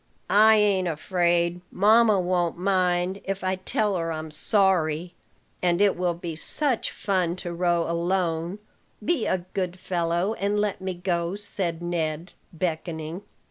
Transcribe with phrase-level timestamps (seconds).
[0.31, 5.13] "I ain't afraid: mamma won't mind, if I tell her I'm sorry;
[5.61, 8.57] and it will be such fun to row alone.
[9.05, 13.21] Be a good fellow, and let me go," said Ned, beckoning.